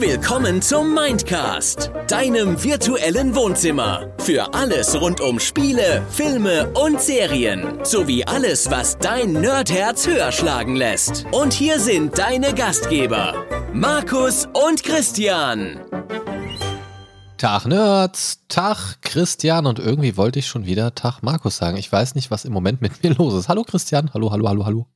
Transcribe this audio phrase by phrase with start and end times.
[0.00, 4.10] Willkommen zum Mindcast, deinem virtuellen Wohnzimmer.
[4.20, 7.84] Für alles rund um Spiele, Filme und Serien.
[7.84, 11.26] Sowie alles, was dein Nerdherz höher schlagen lässt.
[11.32, 13.34] Und hier sind deine Gastgeber,
[13.74, 15.78] Markus und Christian.
[17.36, 21.76] Tag Nerds, Tag Christian und irgendwie wollte ich schon wieder Tag Markus sagen.
[21.76, 23.50] Ich weiß nicht, was im Moment mit mir los ist.
[23.50, 24.86] Hallo Christian, hallo, hallo, hallo, hallo.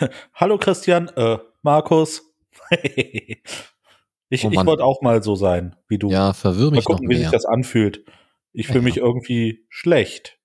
[0.32, 2.22] hallo Christian, äh, Markus.
[4.32, 6.10] ich, oh ich wollte auch mal so sein wie du.
[6.10, 7.18] Ja, verwirr mich mal gucken, noch mehr.
[7.18, 8.04] wie sich das anfühlt.
[8.52, 8.84] Ich fühle ja.
[8.84, 10.38] mich irgendwie schlecht.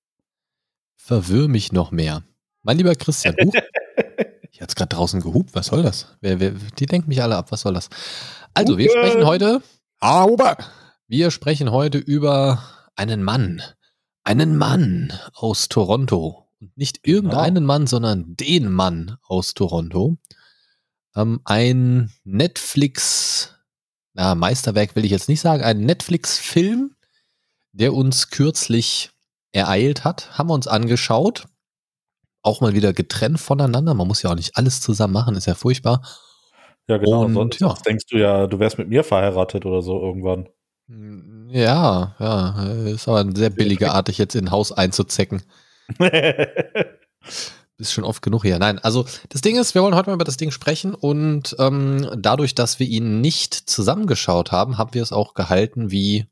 [0.98, 2.24] Verwirr mich noch mehr.
[2.64, 3.54] Mein lieber Christian, huch,
[4.52, 5.52] ich hat's gerade draußen gehupt.
[5.54, 6.18] Was soll das?
[6.20, 7.52] Wer, wer, die denken mich alle ab.
[7.52, 7.90] Was soll das?
[8.54, 9.62] Also, wir sprechen heute.
[10.00, 10.58] Aber
[11.08, 12.62] wir sprechen heute über
[12.96, 13.62] einen Mann.
[14.26, 16.50] Einen Mann aus Toronto.
[16.60, 17.16] Und nicht genau.
[17.16, 17.68] irgendeinen genau.
[17.68, 20.18] Mann, sondern den Mann aus Toronto.
[21.16, 23.57] Ähm, ein Netflix,
[24.18, 26.96] na, Meisterwerk will ich jetzt nicht sagen, ein Netflix-Film,
[27.72, 29.12] der uns kürzlich
[29.52, 31.46] ereilt hat, haben wir uns angeschaut.
[32.42, 33.94] Auch mal wieder getrennt voneinander.
[33.94, 36.02] Man muss ja auch nicht alles zusammen machen, ist ja furchtbar.
[36.88, 37.26] Ja, genau.
[37.26, 37.76] Und, sonst ja.
[37.86, 40.50] denkst du ja, du wärst mit mir verheiratet oder so irgendwann.
[41.50, 42.64] Ja, ja.
[42.88, 45.44] Ist aber eine sehr billige Art, dich jetzt in ein Haus einzuzecken.
[47.78, 48.60] ist schon oft genug hier.
[48.60, 52.10] Nein, also das Ding ist, wir wollen heute mal über das Ding sprechen und ähm,
[52.18, 56.26] dadurch, dass wir ihn nicht zusammengeschaut haben, haben wir es auch gehalten wie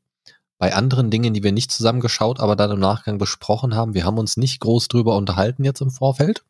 [0.58, 3.94] bei anderen Dingen, die wir nicht zusammengeschaut, aber dann im Nachgang besprochen haben.
[3.94, 6.44] Wir haben uns nicht groß drüber unterhalten jetzt im Vorfeld.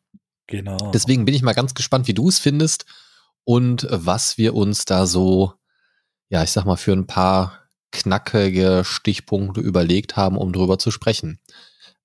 [0.47, 0.77] Genau.
[0.93, 2.85] Deswegen bin ich mal ganz gespannt, wie du es findest
[3.43, 5.53] und was wir uns da so,
[6.29, 11.39] ja, ich sag mal, für ein paar knackige Stichpunkte überlegt haben, um drüber zu sprechen.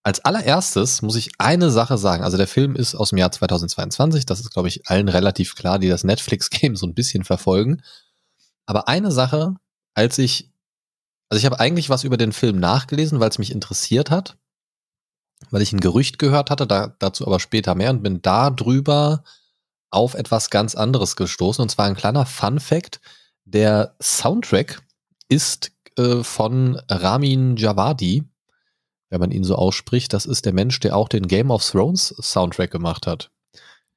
[0.04, 2.24] Als allererstes muss ich eine Sache sagen.
[2.24, 4.26] Also der Film ist aus dem Jahr 2022.
[4.26, 7.82] Das ist, glaube ich, allen relativ klar, die das Netflix-Game so ein bisschen verfolgen.
[8.66, 9.54] Aber eine Sache,
[9.94, 10.50] als ich,
[11.28, 14.36] also ich habe eigentlich was über den Film nachgelesen, weil es mich interessiert hat,
[15.50, 19.22] weil ich ein Gerücht gehört hatte, da, dazu aber später mehr und bin da drüber
[19.90, 21.62] auf etwas ganz anderes gestoßen.
[21.62, 23.00] Und zwar ein kleiner Fun Fact.
[23.44, 24.82] Der Soundtrack
[25.28, 28.24] ist äh, von Ramin Javadi,
[29.12, 30.14] wenn man ihn so ausspricht.
[30.14, 33.30] Das ist der Mensch, der auch den Game of Thrones Soundtrack gemacht hat.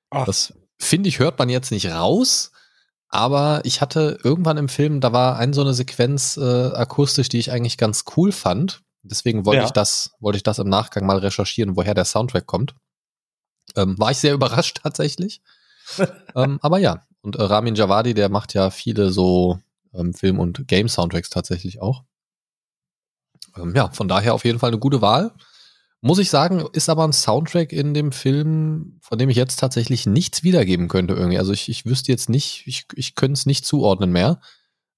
[0.10, 0.26] Ach.
[0.26, 2.52] Das finde ich, hört man jetzt nicht raus.
[3.08, 7.40] Aber ich hatte irgendwann im Film, da war eine so eine Sequenz äh, akustisch, die
[7.40, 8.82] ich eigentlich ganz cool fand.
[9.04, 9.66] Deswegen wollte ja.
[9.66, 12.76] ich das, wollte ich das im Nachgang mal recherchieren, woher der Soundtrack kommt.
[13.78, 15.42] Ähm, war ich sehr überrascht tatsächlich.
[16.36, 19.60] ähm, aber ja, und äh, Ramin Javadi, der macht ja viele so
[19.94, 22.04] ähm, Film- und Game-Soundtracks tatsächlich auch.
[23.58, 25.32] Ähm, ja, von daher auf jeden Fall eine gute Wahl.
[26.02, 30.06] Muss ich sagen, ist aber ein Soundtrack in dem Film, von dem ich jetzt tatsächlich
[30.06, 31.40] nichts wiedergeben könnte irgendwie.
[31.40, 34.40] Also ich, ich wüsste jetzt nicht, ich, ich könnte es nicht zuordnen mehr.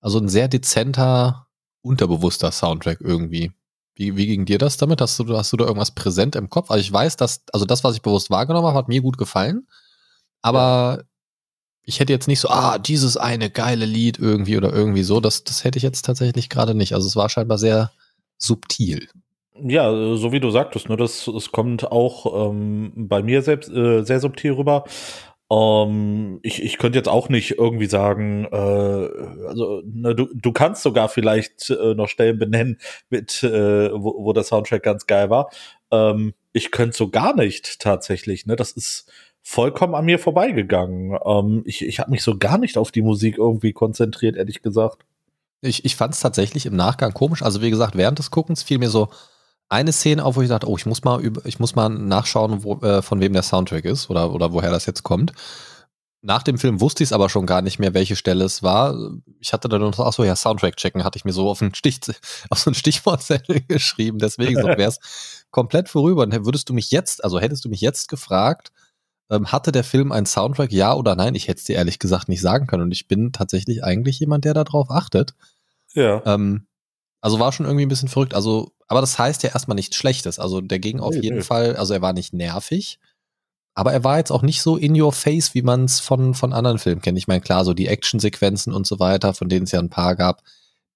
[0.01, 1.47] Also ein sehr dezenter,
[1.81, 3.53] unterbewusster Soundtrack irgendwie.
[3.95, 4.99] Wie, wie ging dir das damit?
[4.99, 6.69] Hast du, hast du da irgendwas präsent im Kopf?
[6.69, 9.67] Also ich weiß, dass, also das, was ich bewusst wahrgenommen habe, hat mir gut gefallen.
[10.41, 11.03] Aber
[11.83, 15.21] ich hätte jetzt nicht so, ah, dieses eine geile Lied irgendwie oder irgendwie so.
[15.21, 16.93] Das, das hätte ich jetzt tatsächlich gerade nicht.
[16.93, 17.91] Also es war scheinbar sehr
[18.37, 19.07] subtil.
[19.59, 24.03] Ja, so wie du sagtest, ne, das, es kommt auch ähm, bei mir selbst äh,
[24.03, 24.83] sehr subtil rüber.
[25.49, 28.55] Ähm, ich, ich könnte jetzt auch nicht irgendwie sagen, äh,
[29.47, 32.77] also ne, du, du kannst sogar vielleicht äh, noch Stellen benennen,
[33.09, 35.49] mit, äh, wo, wo der Soundtrack ganz geil war.
[35.91, 38.45] Ähm, ich könnte so gar nicht tatsächlich.
[38.45, 39.11] Ne, das ist
[39.41, 41.17] vollkommen an mir vorbeigegangen.
[41.25, 45.05] Ähm, ich ich habe mich so gar nicht auf die Musik irgendwie konzentriert, ehrlich gesagt.
[45.61, 47.41] Ich, ich fand es tatsächlich im Nachgang komisch.
[47.41, 49.09] Also wie gesagt, während des Guckens fiel mir so
[49.69, 52.63] eine Szene auf, wo ich dachte, oh, ich muss mal über, ich muss mal nachschauen,
[52.63, 55.33] wo, äh, von wem der Soundtrack ist oder, oder woher das jetzt kommt.
[56.21, 58.97] Nach dem Film wusste ich es aber schon gar nicht mehr, welche Stelle es war.
[59.39, 61.75] Ich hatte dann noch, ach so, ja, Soundtrack checken, hatte ich mir so auf einen
[61.75, 61.99] Stich,
[62.49, 64.19] auf so einen Stichwortzettel geschrieben.
[64.19, 64.99] Deswegen so wäre es
[65.51, 66.23] komplett vorüber.
[66.23, 68.71] Und würdest du mich jetzt, also hättest du mich jetzt gefragt,
[69.29, 71.35] ähm, hatte der Film einen Soundtrack, ja oder nein?
[71.35, 72.83] Ich hätte es dir ehrlich gesagt nicht sagen können.
[72.83, 75.33] Und ich bin tatsächlich eigentlich jemand, der darauf achtet.
[75.93, 76.21] Ja.
[76.25, 76.67] Ähm,
[77.21, 78.33] also war schon irgendwie ein bisschen verrückt.
[78.33, 80.39] Also, aber das heißt ja erstmal nichts Schlechtes.
[80.39, 81.43] Also der ging auf nee, jeden nee.
[81.43, 82.99] Fall, also er war nicht nervig,
[83.73, 86.53] aber er war jetzt auch nicht so in your face, wie man es von, von
[86.53, 87.17] anderen Filmen kennt.
[87.17, 90.15] Ich meine, klar, so die Actionsequenzen und so weiter, von denen es ja ein paar
[90.15, 90.41] gab,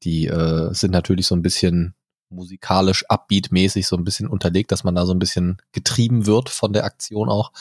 [0.04, 1.96] die äh, sind natürlich so ein bisschen
[2.30, 6.74] musikalisch upbeat-mäßig so ein bisschen unterlegt, dass man da so ein bisschen getrieben wird von
[6.74, 7.52] der Aktion auch.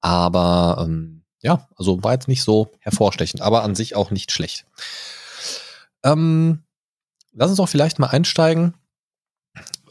[0.00, 4.66] Aber ähm, ja, also war jetzt nicht so hervorstechend, aber an sich auch nicht schlecht.
[6.04, 6.62] Ähm,
[7.32, 8.74] lass uns doch vielleicht mal einsteigen.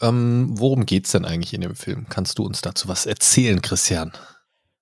[0.02, 2.08] Ähm, worum geht's denn eigentlich in dem Film?
[2.10, 4.14] Kannst du uns dazu was erzählen, Christian?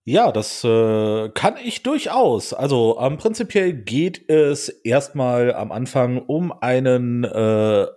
[0.10, 2.54] Ja, das äh, kann ich durchaus.
[2.54, 7.88] Also ähm, prinzipiell geht es erstmal am Anfang um einen äh,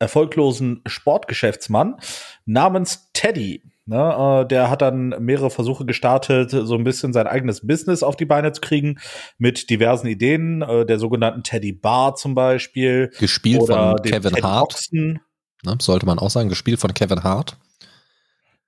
[0.00, 2.00] erfolglosen Sportgeschäftsmann
[2.46, 3.62] namens Teddy.
[3.84, 8.14] Ne, äh, der hat dann mehrere Versuche gestartet, so ein bisschen sein eigenes Business auf
[8.14, 9.00] die Beine zu kriegen,
[9.38, 13.10] mit diversen Ideen, äh, der sogenannten Teddy Bar zum Beispiel.
[13.18, 14.80] Gespielt von Kevin Teddy Hart.
[14.92, 17.56] Ne, sollte man auch sagen, gespielt von Kevin Hart.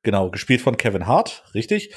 [0.02, 1.94] Genau, gespielt von Kevin Hart, richtig.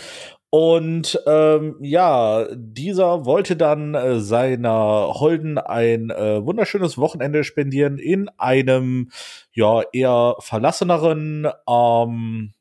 [0.50, 8.30] Und ähm, ja, dieser wollte dann äh, seiner Holden ein äh, wunderschönes Wochenende spendieren in
[8.38, 9.12] einem
[9.52, 12.54] ja eher verlasseneren ähm,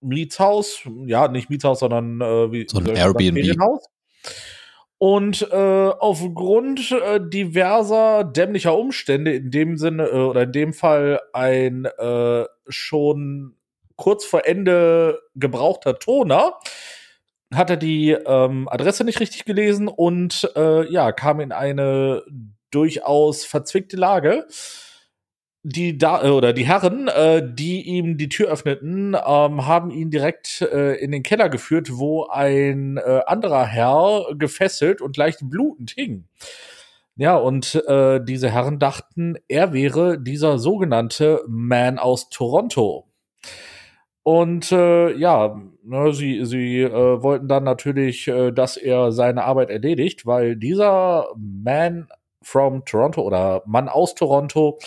[0.00, 3.80] Mietshaus, ja, nicht Mietshaus, sondern äh, wie so ein Airbnb.
[4.98, 11.20] Und äh, aufgrund äh, diverser dämlicher Umstände, in dem Sinne, äh, oder in dem Fall
[11.32, 13.54] ein äh, schon
[13.96, 16.54] kurz vor Ende gebrauchter Toner,
[17.54, 22.22] hat er die ähm, Adresse nicht richtig gelesen und äh, ja, kam in eine
[22.70, 24.46] durchaus verzwickte Lage
[25.62, 30.10] die da äh, oder die Herren, äh, die ihm die Tür öffneten, ähm, haben ihn
[30.10, 35.90] direkt äh, in den Keller geführt, wo ein äh, anderer Herr gefesselt und leicht blutend
[35.90, 36.26] hing.
[37.16, 43.08] Ja, und äh, diese Herren dachten, er wäre dieser sogenannte Man aus Toronto.
[44.22, 49.70] Und äh, ja, ne, sie, sie äh, wollten dann natürlich, äh, dass er seine Arbeit
[49.70, 52.08] erledigt, weil dieser Man
[52.42, 54.78] from Toronto oder Mann aus Toronto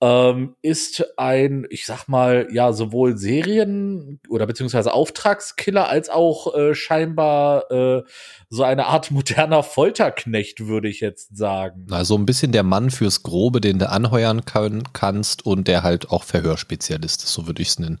[0.00, 6.74] ähm, ist ein, ich sag mal, ja, sowohl Serien- oder beziehungsweise Auftragskiller als auch äh,
[6.74, 8.02] scheinbar äh,
[8.48, 11.86] so eine Art moderner Folterknecht, würde ich jetzt sagen.
[11.90, 16.10] Also ein bisschen der Mann fürs Grobe, den du anheuern können, kannst und der halt
[16.10, 18.00] auch Verhörspezialist ist, so würde ich es nennen.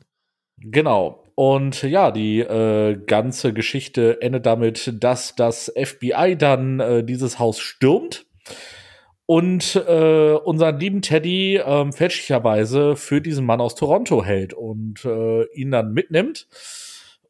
[0.60, 1.24] Genau.
[1.34, 7.60] Und ja, die äh, ganze Geschichte endet damit, dass das FBI dann äh, dieses Haus
[7.60, 8.26] stürmt
[9.30, 15.44] und äh, unseren lieben Teddy ähm, fälschlicherweise für diesen Mann aus Toronto hält und äh,
[15.52, 16.46] ihn dann mitnimmt.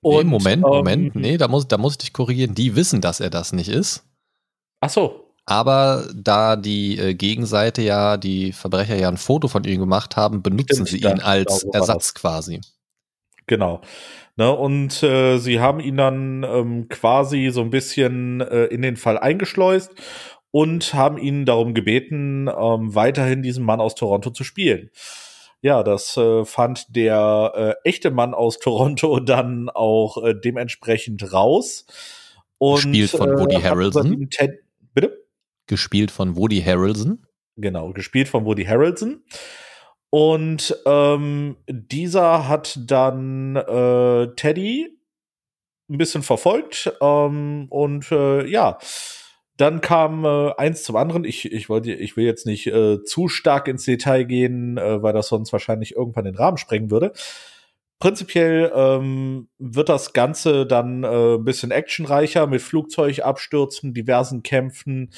[0.00, 2.54] Und, nee, Moment, ähm, Moment, nee, da muss, da muss ich dich korrigieren.
[2.54, 4.04] Die wissen, dass er das nicht ist.
[4.78, 5.34] Ach so.
[5.44, 10.40] Aber da die äh, Gegenseite ja, die Verbrecher ja ein Foto von ihm gemacht haben,
[10.40, 12.60] benutzen Stimmt, sie ihn als genau, Ersatz quasi.
[13.48, 13.80] Genau.
[14.36, 18.96] Ne, und äh, sie haben ihn dann ähm, quasi so ein bisschen äh, in den
[18.96, 19.90] Fall eingeschleust
[20.50, 24.90] und haben ihn darum gebeten, ähm, weiterhin diesen Mann aus Toronto zu spielen.
[25.60, 31.86] Ja, das äh, fand der äh, echte Mann aus Toronto dann auch äh, dementsprechend raus.
[32.58, 34.28] Und, gespielt von Woody äh, Harrelson.
[34.94, 35.24] Bitte?
[35.66, 37.26] Gespielt von Woody Harrelson.
[37.56, 39.22] Genau, gespielt von Woody Harrelson.
[40.10, 44.98] Und ähm, dieser hat dann äh, Teddy
[45.90, 48.78] ein bisschen verfolgt ähm, und äh, ja,
[49.58, 51.24] dann kam äh, eins zum anderen.
[51.24, 55.12] Ich, ich wollte, ich will jetzt nicht äh, zu stark ins Detail gehen, äh, weil
[55.12, 57.12] das sonst wahrscheinlich irgendwann den Rahmen sprengen würde.
[57.98, 65.10] Prinzipiell ähm, wird das Ganze dann äh, ein bisschen actionreicher mit Flugzeugabstürzen, diversen Kämpfen,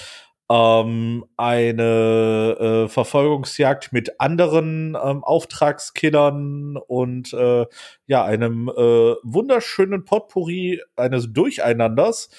[0.50, 7.66] ähm, eine äh, Verfolgungsjagd mit anderen ähm, Auftragskillern und äh,
[8.06, 12.31] ja, einem äh, wunderschönen Potpourri eines Durcheinanders.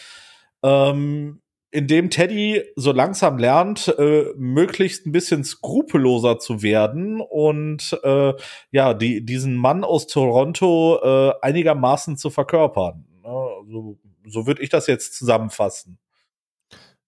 [0.63, 1.42] Ähm,
[1.72, 8.34] in dem Teddy so langsam lernt, äh, möglichst ein bisschen skrupelloser zu werden und äh,
[8.72, 13.06] ja, die, diesen Mann aus Toronto äh, einigermaßen zu verkörpern.
[13.24, 13.98] so,
[14.28, 15.98] so würde ich das jetzt zusammenfassen.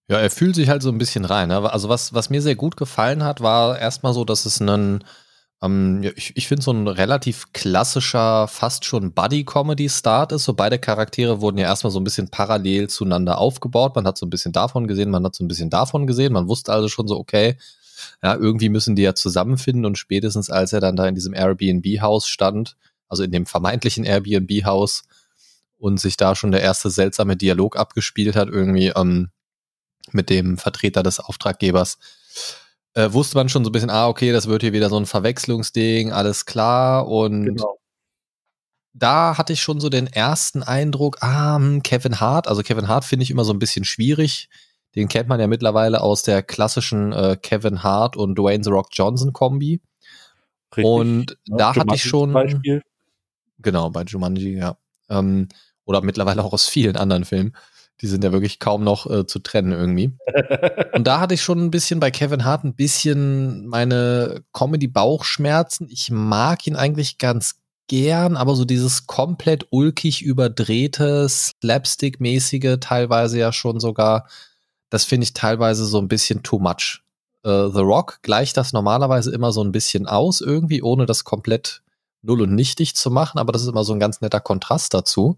[0.08, 1.48] Ja, er fühlt sich halt so ein bisschen rein.
[1.48, 1.70] Ne?
[1.70, 5.04] Also was, was mir sehr gut gefallen hat, war erstmal so, dass es einen
[5.62, 10.44] ähm, ich ich finde so ein relativ klassischer, fast schon Buddy-Comedy-Start ist.
[10.44, 13.96] So beide Charaktere wurden ja erstmal so ein bisschen parallel zueinander aufgebaut.
[13.96, 16.32] Man hat so ein bisschen davon gesehen, man hat so ein bisschen davon gesehen.
[16.32, 17.56] Man wusste also schon so, okay,
[18.22, 22.28] ja, irgendwie müssen die ja zusammenfinden und spätestens als er dann da in diesem Airbnb-Haus
[22.28, 22.76] stand,
[23.08, 25.04] also in dem vermeintlichen Airbnb-Haus
[25.78, 29.30] und sich da schon der erste seltsame Dialog abgespielt hat, irgendwie ähm,
[30.12, 31.98] mit dem Vertreter des Auftraggebers,
[32.94, 35.06] äh, wusste man schon so ein bisschen, ah, okay, das wird hier wieder so ein
[35.06, 37.08] Verwechslungsding, alles klar.
[37.08, 37.78] Und genau.
[38.92, 43.04] da hatte ich schon so den ersten Eindruck, ah, hm, Kevin Hart, also Kevin Hart
[43.04, 44.48] finde ich immer so ein bisschen schwierig.
[44.94, 48.88] Den kennt man ja mittlerweile aus der klassischen äh, Kevin Hart und Dwayne The Rock
[48.92, 49.80] Johnson Kombi.
[50.76, 50.84] Richtig.
[50.84, 52.32] Und ja, da Jumanji hatte ich schon.
[52.32, 52.82] Beispiel.
[53.58, 54.76] Genau, bei Jumanji, ja.
[55.08, 55.48] Ähm,
[55.84, 57.56] oder mittlerweile auch aus vielen anderen Filmen.
[58.00, 60.16] Die sind ja wirklich kaum noch äh, zu trennen irgendwie.
[60.92, 65.88] Und da hatte ich schon ein bisschen bei Kevin Hart ein bisschen meine Comedy-Bauchschmerzen.
[65.90, 73.52] Ich mag ihn eigentlich ganz gern, aber so dieses komplett ulkig überdrehte, slapstick-mäßige, teilweise ja
[73.52, 74.26] schon sogar,
[74.90, 77.02] das finde ich teilweise so ein bisschen too much.
[77.46, 81.82] Uh, The Rock gleicht das normalerweise immer so ein bisschen aus, irgendwie, ohne das komplett
[82.22, 85.36] null und nichtig zu machen, aber das ist immer so ein ganz netter Kontrast dazu.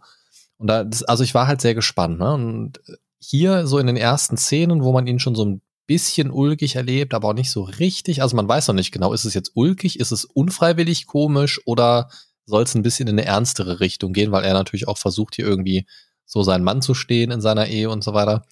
[0.58, 2.32] Und da, das, also ich war halt sehr gespannt, ne?
[2.32, 2.80] Und
[3.18, 7.14] hier so in den ersten Szenen, wo man ihn schon so ein bisschen ulkig erlebt,
[7.14, 8.22] aber auch nicht so richtig.
[8.22, 12.08] Also man weiß noch nicht genau, ist es jetzt ulkig, ist es unfreiwillig komisch oder
[12.44, 15.46] soll es ein bisschen in eine ernstere Richtung gehen, weil er natürlich auch versucht, hier
[15.46, 15.86] irgendwie
[16.24, 18.44] so seinen Mann zu stehen in seiner Ehe und so weiter.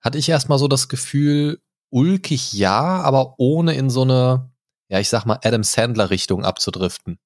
[0.00, 1.60] Hatte ich erstmal so das Gefühl,
[1.90, 4.50] ulkig ja, aber ohne in so eine,
[4.88, 7.18] ja, ich sag mal, Adam Sandler-Richtung abzudriften.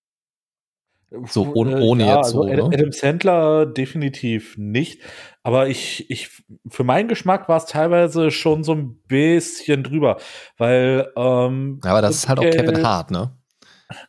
[1.27, 2.43] So ohne, ohne ja, jetzt so.
[2.43, 2.67] Also?
[2.67, 5.01] Adam Sandler definitiv nicht.
[5.43, 6.31] Aber ich, ich,
[6.69, 10.19] für meinen Geschmack war es teilweise schon so ein bisschen drüber,
[10.59, 11.13] weil.
[11.17, 13.37] Ähm, aber das ist halt auch Kevin Hart, ne?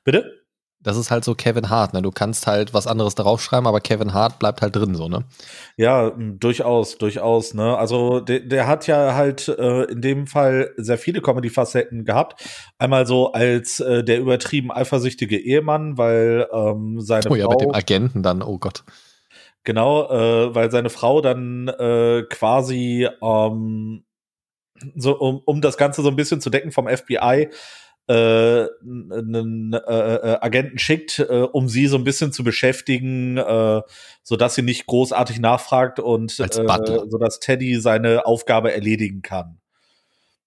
[0.04, 0.37] Bitte?
[0.88, 2.02] Das ist halt so Kevin Hart, ne?
[2.02, 5.26] Du kannst halt was anderes darauf schreiben, aber Kevin Hart bleibt halt drin, so, ne?
[5.76, 7.78] Ja, durchaus, durchaus, ne?
[7.78, 12.42] Also der, der hat ja halt äh, in dem Fall sehr viele Comedy-Facetten gehabt.
[12.78, 17.62] Einmal so als äh, der übertrieben eifersüchtige Ehemann, weil ähm, seine Oh ja, Frau, mit
[17.62, 18.86] dem Agenten dann, oh Gott.
[19.66, 24.06] Genau, äh, weil seine Frau dann äh, quasi ähm,
[24.96, 27.50] so um, um das Ganze so ein bisschen zu decken vom FBI
[28.08, 33.82] äh, einen äh, äh, Agenten schickt, äh, um sie so ein bisschen zu beschäftigen, äh,
[34.24, 39.60] so dass sie nicht großartig nachfragt und äh, so dass Teddy seine Aufgabe erledigen kann.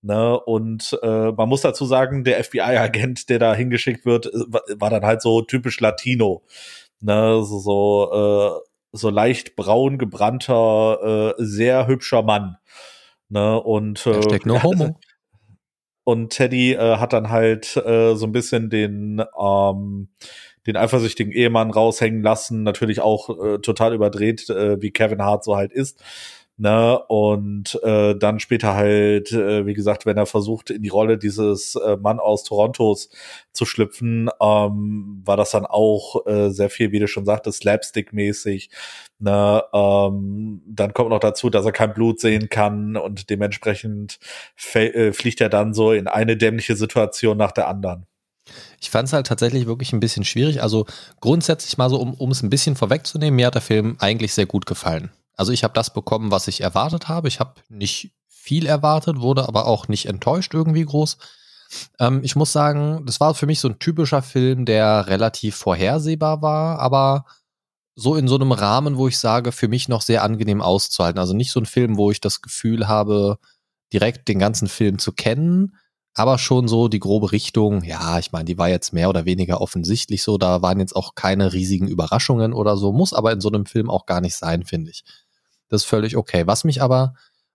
[0.03, 4.89] Ne, und äh, man muss dazu sagen, der FBI-Agent, der da hingeschickt wird, äh, war
[4.89, 6.43] dann halt so typisch Latino.
[7.01, 12.57] Ne, so, so, äh, so leicht braun gebrannter, äh, sehr hübscher Mann.
[13.29, 14.99] Ne, und äh, Hashtag no homo.
[16.05, 20.09] Und Teddy äh, hat dann halt äh, so ein bisschen den, ähm,
[20.67, 25.57] den eifersüchtigen Ehemann raushängen lassen, natürlich auch äh, total überdreht, äh, wie Kevin Hart so
[25.57, 26.03] halt ist.
[26.61, 26.99] Ne?
[27.09, 31.75] Und äh, dann später halt, äh, wie gesagt, wenn er versucht, in die Rolle dieses
[31.75, 33.09] äh, Mann aus Torontos
[33.55, 38.69] zu schlüpfen, ähm, war das dann auch äh, sehr viel, wie du schon sagtest, Slapstick-mäßig.
[39.21, 39.65] Ne?
[39.73, 44.19] Ähm, dann kommt noch dazu, dass er kein Blut sehen kann und dementsprechend
[44.75, 48.05] äh, fliegt er dann so in eine dämliche Situation nach der anderen.
[48.83, 50.63] Ich fand es halt tatsächlich wirklich ein bisschen schwierig.
[50.63, 50.85] Also
[51.23, 54.67] grundsätzlich mal so, um, es ein bisschen vorwegzunehmen, mir hat der Film eigentlich sehr gut
[54.67, 55.11] gefallen.
[55.41, 57.27] Also ich habe das bekommen, was ich erwartet habe.
[57.27, 61.17] Ich habe nicht viel erwartet, wurde aber auch nicht enttäuscht irgendwie groß.
[61.99, 66.43] Ähm, ich muss sagen, das war für mich so ein typischer Film, der relativ vorhersehbar
[66.43, 67.25] war, aber
[67.95, 71.19] so in so einem Rahmen, wo ich sage, für mich noch sehr angenehm auszuhalten.
[71.19, 73.39] Also nicht so ein Film, wo ich das Gefühl habe,
[73.95, 75.75] direkt den ganzen Film zu kennen,
[76.15, 79.61] aber schon so die grobe Richtung, ja, ich meine, die war jetzt mehr oder weniger
[79.61, 83.49] offensichtlich so, da waren jetzt auch keine riesigen Überraschungen oder so, muss aber in so
[83.49, 85.05] einem Film auch gar nicht sein, finde ich.
[85.71, 86.47] Das ist völlig okay.
[86.47, 87.15] Was mich aber,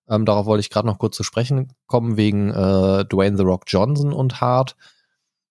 [0.09, 3.65] ähm, darauf wollte ich gerade noch kurz zu sprechen kommen, wegen äh, Dwayne The Rock
[3.67, 4.75] Johnson und Hart.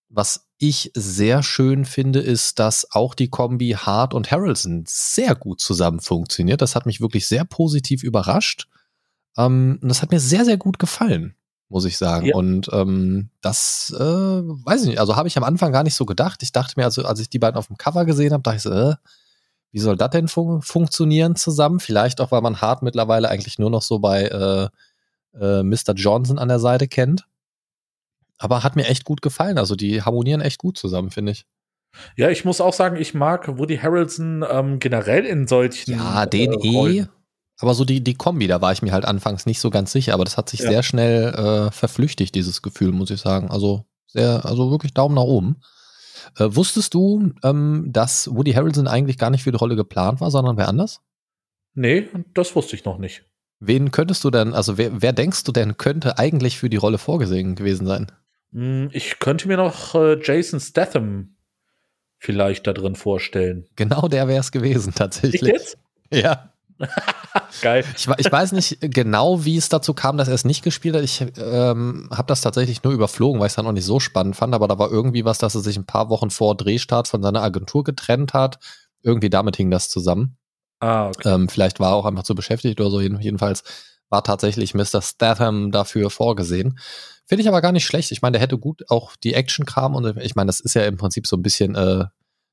[0.09, 5.61] Was ich sehr schön finde, ist, dass auch die Kombi Hart und Harrelson sehr gut
[5.61, 6.63] zusammen funktioniert.
[6.63, 8.69] Das hat mich wirklich sehr positiv überrascht.
[9.37, 11.35] Ähm, und das hat mir sehr, sehr gut gefallen,
[11.69, 12.27] muss ich sagen.
[12.27, 12.37] Ja.
[12.37, 16.07] Und ähm, das, äh, weiß ich nicht, also habe ich am Anfang gar nicht so
[16.07, 16.43] gedacht.
[16.43, 18.63] Ich dachte mir, also als ich die beiden auf dem Cover gesehen habe, dachte ich
[18.63, 18.95] so, äh,
[19.75, 21.81] wie soll das denn fun funktionieren zusammen?
[21.81, 24.69] Vielleicht auch, weil man Hart mittlerweile eigentlich nur noch so bei äh,
[25.37, 25.95] äh, Mr.
[25.97, 27.27] Johnson an der Seite kennt.
[28.39, 29.59] Aber hat mir echt gut gefallen.
[29.59, 31.45] Also die harmonieren echt gut zusammen, finde ich.
[32.17, 35.91] Ja, ich muss auch sagen, ich mag Woody Harrelson ähm, generell in solchen.
[35.91, 37.07] Ja, den äh, eh.
[37.59, 40.15] Aber so die, die Kombi, da war ich mir halt anfangs nicht so ganz sicher,
[40.15, 40.71] aber das hat sich ja.
[40.71, 43.51] sehr schnell äh, verflüchtigt, dieses Gefühl, muss ich sagen.
[43.51, 45.57] Also sehr, also wirklich Daumen nach oben.
[46.39, 50.31] Äh, wusstest du, ähm, dass Woody Harrelson eigentlich gar nicht für die Rolle geplant war,
[50.31, 51.01] sondern wer anders?
[51.75, 53.25] Nee, das wusste ich noch nicht.
[53.61, 56.99] Wen könntest du denn, also wer, wer denkst du denn, könnte eigentlich für die Rolle
[56.99, 58.13] vorgesehen gewesen sein?
[58.53, 61.37] Hm, ich könnte mir noch äh, Jason Statham
[62.19, 63.67] vielleicht da drin vorstellen.
[63.77, 65.43] Genau der wäre es gewesen, tatsächlich.
[65.43, 65.79] Ich jetzt?
[66.13, 66.54] Ja.
[67.63, 67.85] Geil.
[67.97, 71.03] Ich, ich, weiß nicht genau, wie es dazu kam, dass er es nicht gespielt hat.
[71.03, 74.37] Ich ähm, habe das tatsächlich nur überflogen, weil ich es dann auch nicht so spannend
[74.37, 74.55] fand.
[74.55, 77.43] Aber da war irgendwie was, dass er sich ein paar Wochen vor Drehstart von seiner
[77.43, 78.59] Agentur getrennt hat.
[79.03, 80.37] Irgendwie damit hing das zusammen.
[80.81, 81.29] Ah, okay.
[81.29, 83.01] Ähm, vielleicht war er auch einfach zu beschäftigt oder so.
[83.01, 83.65] Jedenfalls
[84.11, 85.03] war tatsächlich Mr.
[85.03, 86.79] Statham dafür vorgesehen.
[87.27, 88.13] Finde ich aber gar nicht schlecht.
[88.13, 90.99] Ich meine, der hätte gut auch die Action-Kram und ich meine, das ist ja im
[90.99, 92.05] Prinzip so ein bisschen äh,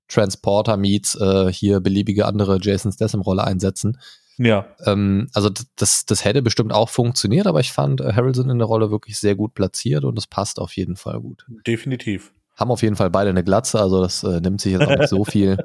[0.07, 3.99] Transporter meets äh, hier beliebige andere Jason Statham-Rolle einsetzen.
[4.43, 4.65] Ja.
[4.85, 8.67] Ähm, also das, das hätte bestimmt auch funktioniert, aber ich fand äh, Harrelson in der
[8.67, 11.45] Rolle wirklich sehr gut platziert und es passt auf jeden Fall gut.
[11.67, 12.33] Definitiv.
[12.55, 15.09] Haben auf jeden Fall beide eine Glatze, also das äh, nimmt sich jetzt auch nicht
[15.09, 15.57] so viel.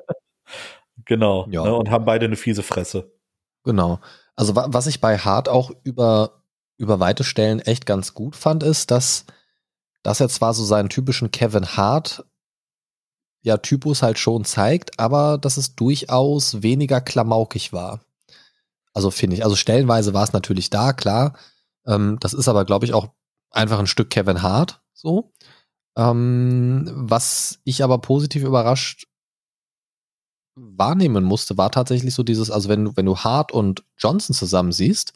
[1.07, 1.47] Genau.
[1.51, 1.65] Ja.
[1.65, 3.13] Ne, und haben beide eine fiese Fresse.
[3.65, 4.01] Genau.
[4.35, 6.43] Also wa was ich bei Hart auch über,
[6.77, 9.25] über weite Stellen echt ganz gut fand, ist, dass,
[10.03, 12.25] dass er zwar so seinen typischen Kevin Hart
[13.41, 18.01] ja Typus halt schon zeigt, aber dass es durchaus weniger klamaukig war.
[18.97, 19.45] Also finde ich.
[19.45, 21.37] Also stellenweise war es natürlich da, klar.
[21.87, 23.09] Ähm, das ist aber, glaube ich, auch
[23.51, 25.35] einfach ein Stück Kevin Hart so.
[25.99, 29.07] Ähm, was ich aber positiv überrascht
[30.55, 34.73] wahrnehmen musste, war tatsächlich so dieses, also wenn du, wenn du Hart und Johnson zusammen
[34.73, 35.13] siehst,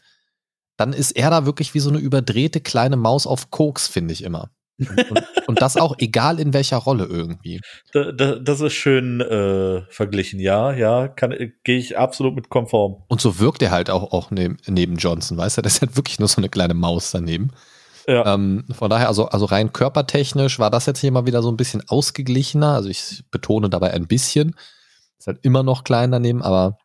[0.77, 4.23] dann ist er da wirklich wie so eine überdrehte kleine Maus auf Koks, finde ich
[4.23, 4.51] immer.
[4.81, 7.61] Und, und, das auch egal in welcher Rolle irgendwie.
[7.93, 11.35] Da, da, das ist schön äh, verglichen, ja, ja, kann
[11.65, 13.03] gehe ich absolut mit konform.
[13.09, 15.63] Und so wirkt er halt auch, auch neben, neben Johnson, weißt du?
[15.63, 17.51] Das ist halt wirklich nur so eine kleine Maus daneben.
[18.07, 18.35] Ja.
[18.35, 21.57] Ähm, von daher, also, also rein körpertechnisch war das jetzt hier mal wieder so ein
[21.57, 22.75] bisschen ausgeglichener.
[22.75, 24.57] Also ich betone dabei ein bisschen.
[25.19, 26.79] Ist halt immer noch klein daneben, aber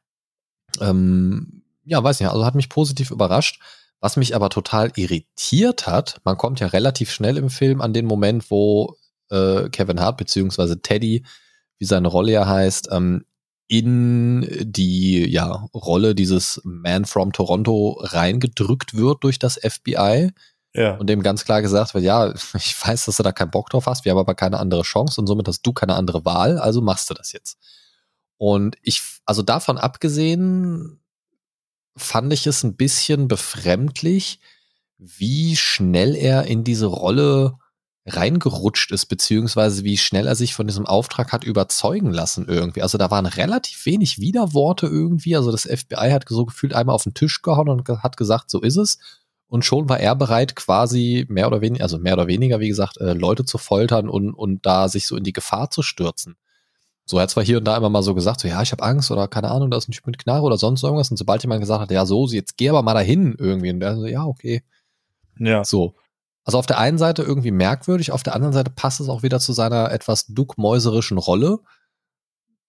[0.81, 3.61] ähm, ja, weiß nicht, also hat mich positiv überrascht.
[4.01, 8.05] Was mich aber total irritiert hat, man kommt ja relativ schnell im Film an den
[8.05, 8.97] Moment, wo
[9.29, 11.25] äh, Kevin Hart beziehungsweise Teddy,
[11.79, 13.25] wie seine Rolle ja heißt, ähm,
[13.67, 20.31] in die ja, Rolle dieses Man from Toronto reingedrückt wird durch das FBI.
[20.75, 20.97] Ja.
[20.97, 23.87] Und dem ganz klar gesagt wird, ja, ich weiß, dass du da keinen Bock drauf
[23.87, 26.81] hast, wir haben aber keine andere Chance und somit hast du keine andere Wahl, also
[26.81, 27.57] machst du das jetzt.
[28.37, 30.99] Und ich, also davon abgesehen,
[31.95, 34.39] fand ich es ein bisschen befremdlich,
[34.97, 37.57] wie schnell er in diese Rolle
[38.07, 42.83] reingerutscht ist, beziehungsweise wie schnell er sich von diesem Auftrag hat überzeugen lassen irgendwie.
[42.83, 45.35] Also da waren relativ wenig Widerworte irgendwie.
[45.35, 48.61] Also das FBI hat so gefühlt einmal auf den Tisch gehauen und hat gesagt, so
[48.61, 48.99] ist es.
[49.47, 52.97] Und schon war er bereit, quasi mehr oder weniger, also mehr oder weniger, wie gesagt,
[52.97, 56.35] äh, Leute zu foltern und, und da sich so in die Gefahr zu stürzen.
[57.07, 58.81] So, er hat zwar hier und da immer mal so gesagt, so, ja, ich habe
[58.83, 61.11] Angst oder keine Ahnung, da ist ein Typ mit Knarre oder sonst irgendwas.
[61.11, 63.69] Und sobald jemand gesagt hat, ja, so, jetzt geh aber mal dahin irgendwie.
[63.69, 64.63] Und der so, ja, okay.
[65.37, 65.63] Ja.
[65.63, 65.95] So.
[66.43, 69.39] Also auf der einen Seite irgendwie merkwürdig, auf der anderen Seite passt es auch wieder
[69.39, 71.59] zu seiner etwas duckmäuserischen Rolle.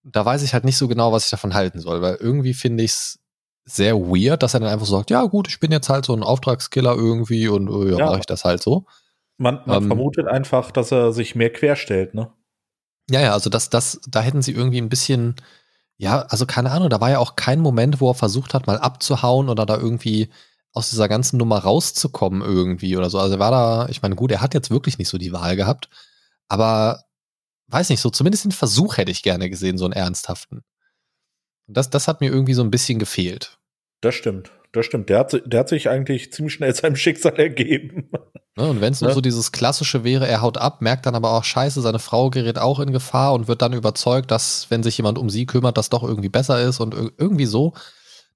[0.03, 2.83] Da weiß ich halt nicht so genau, was ich davon halten soll, weil irgendwie finde
[2.83, 3.19] ich es
[3.65, 6.13] sehr weird, dass er dann einfach so sagt, ja gut, ich bin jetzt halt so
[6.13, 8.05] ein Auftragskiller irgendwie und äh, ja, Ja.
[8.05, 8.85] mache ich das halt so.
[9.37, 12.31] Man, man Ähm, vermutet einfach, dass er sich mehr querstellt, ne?
[13.09, 15.35] Ja, ja, also das, das, da hätten sie irgendwie ein bisschen,
[15.97, 18.77] ja, also keine Ahnung, da war ja auch kein Moment, wo er versucht hat, mal
[18.77, 20.29] abzuhauen oder da irgendwie
[20.73, 23.17] aus dieser ganzen Nummer rauszukommen irgendwie oder so.
[23.19, 25.55] Also er war da, ich meine, gut, er hat jetzt wirklich nicht so die Wahl
[25.55, 25.89] gehabt,
[26.49, 27.05] aber
[27.67, 30.63] weiß nicht, so zumindest den Versuch hätte ich gerne gesehen, so einen ernsthaften.
[31.67, 33.57] Und das, das hat mir irgendwie so ein bisschen gefehlt.
[34.01, 34.51] Das stimmt.
[34.77, 35.09] Das stimmt.
[35.09, 38.09] Der hat, der hat sich eigentlich ziemlich schnell seinem Schicksal ergeben.
[38.55, 38.67] Ne?
[38.69, 39.15] Und wenn es nur Ja.
[39.15, 42.59] so dieses klassische wäre, er haut ab, merkt dann aber auch, scheiße, seine Frau gerät
[42.59, 45.89] auch in Gefahr und wird dann überzeugt, dass, wenn sich jemand um sie kümmert, das
[45.89, 47.73] doch irgendwie besser ist und ir- irgendwie so.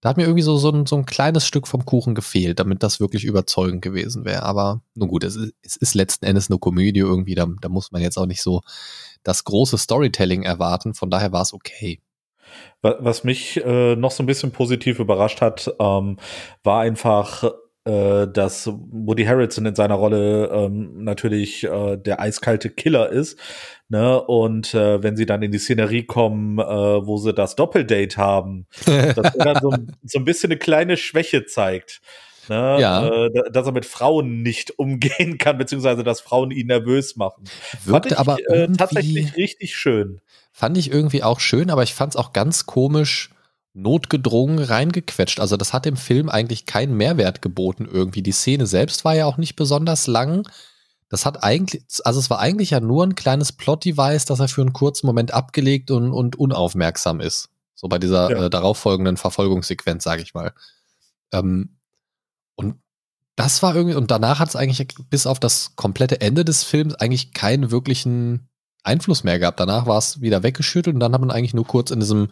[0.01, 2.82] Da hat mir irgendwie so, so, ein, so ein kleines Stück vom Kuchen gefehlt, damit
[2.82, 4.41] das wirklich überzeugend gewesen wäre.
[4.43, 7.91] Aber nun gut, es ist, es ist letzten Endes eine Komödie irgendwie, da, da muss
[7.91, 8.62] man jetzt auch nicht so
[9.23, 10.95] das große Storytelling erwarten.
[10.95, 12.01] Von daher war es okay.
[12.81, 16.17] Wa- Was mich äh, noch so ein bisschen positiv überrascht hat, ähm,
[16.63, 17.43] war einfach,
[17.85, 23.39] äh, dass Woody Harrelson in seiner Rolle ähm, natürlich äh, der eiskalte Killer ist.
[23.89, 24.21] Ne?
[24.21, 28.67] Und äh, wenn sie dann in die Szenerie kommen, äh, wo sie das Doppeldate haben,
[28.85, 32.01] dass er dann so, ein- so ein bisschen eine kleine Schwäche zeigt.
[32.49, 32.77] Ne?
[32.79, 33.07] Ja.
[33.07, 37.43] Äh, da- dass er mit Frauen nicht umgehen kann, beziehungsweise dass Frauen ihn nervös machen.
[37.85, 40.21] Wirkte Fand ich, aber äh, tatsächlich richtig schön.
[40.51, 43.29] Fand ich irgendwie auch schön, aber ich fand es auch ganz komisch
[43.73, 45.39] notgedrungen reingequetscht.
[45.39, 48.21] Also das hat dem Film eigentlich keinen Mehrwert geboten irgendwie.
[48.21, 50.47] Die Szene selbst war ja auch nicht besonders lang.
[51.07, 54.61] Das hat eigentlich, also es war eigentlich ja nur ein kleines Plot-Device, dass er für
[54.61, 57.49] einen kurzen Moment abgelegt und, und unaufmerksam ist.
[57.75, 58.45] So bei dieser Ja.
[58.45, 60.53] äh, darauffolgenden Verfolgungssequenz, sage ich mal.
[61.31, 61.77] Ähm,
[62.55, 62.75] und
[63.35, 66.95] das war irgendwie, und danach hat es eigentlich bis auf das komplette Ende des Films
[66.95, 68.49] eigentlich keinen wirklichen
[68.83, 69.59] Einfluss mehr gehabt.
[69.59, 72.31] Danach war es wieder weggeschüttelt und dann hat man eigentlich nur kurz in diesem,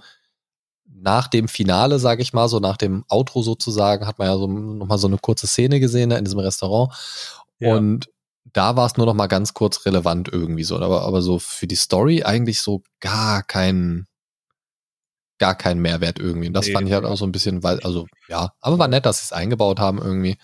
[0.85, 4.47] nach dem Finale, sage ich mal, so nach dem Outro sozusagen, hat man ja so
[4.47, 6.93] nochmal so eine kurze Szene gesehen ne, in diesem Restaurant.
[7.59, 7.75] Ja.
[7.75, 8.09] Und
[8.51, 10.77] da war es nur noch mal ganz kurz relevant irgendwie so.
[10.79, 14.07] Aber, aber so für die Story eigentlich so gar kein,
[15.37, 16.47] gar kein Mehrwert irgendwie.
[16.47, 16.73] Und das Nee.
[16.73, 19.25] fand ich halt auch so ein bisschen, weil, also ja, aber war nett, dass sie
[19.25, 20.37] es eingebaut haben irgendwie.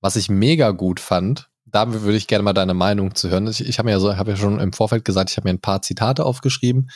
[0.00, 3.46] Was ich mega gut fand, da würde ich gerne mal deine Meinung zu hören.
[3.48, 5.60] Ich, ich habe ja so, habe ja schon im Vorfeld gesagt, ich habe mir ein
[5.60, 6.90] paar Zitate aufgeschrieben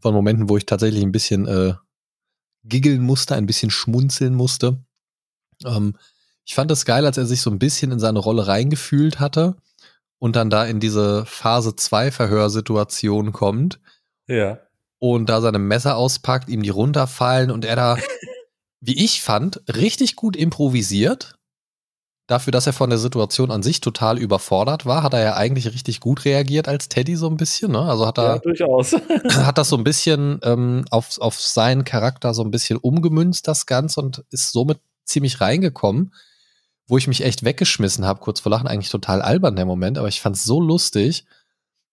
[0.00, 1.74] von Momenten, wo ich tatsächlich ein bisschen äh,
[2.62, 4.84] giggeln musste, ein bisschen schmunzeln musste.
[5.64, 5.96] Ähm,
[6.44, 9.56] ich fand es geil, als er sich so ein bisschen in seine Rolle reingefühlt hatte
[10.18, 13.80] und dann da in diese Phase 2 Verhörsituation kommt.
[14.26, 14.60] Ja.
[14.98, 17.98] Und da seine Messer auspackt, ihm die runterfallen und er da,
[18.80, 21.37] wie ich fand, richtig gut improvisiert.
[22.28, 25.72] Dafür, dass er von der Situation an sich total überfordert war, hat er ja eigentlich
[25.72, 27.72] richtig gut reagiert als Teddy so ein bisschen.
[27.72, 27.80] Ne?
[27.80, 28.92] Also hat er ja, durchaus.
[29.30, 33.64] hat das so ein bisschen ähm, auf, auf seinen Charakter so ein bisschen umgemünzt, das
[33.64, 36.12] Ganze, und ist somit ziemlich reingekommen,
[36.86, 40.08] wo ich mich echt weggeschmissen habe, kurz vor Lachen, eigentlich total albern der Moment, aber
[40.08, 41.24] ich fand es so lustig,